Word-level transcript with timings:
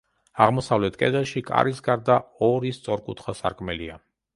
აღმოსავლეთ 0.45 0.97
კედელში 1.01 1.45
კარის 1.51 1.85
გარდა 1.91 2.19
ორი 2.51 2.77
სწორკუთხა 2.81 3.41
სარკმელია. 3.45 4.07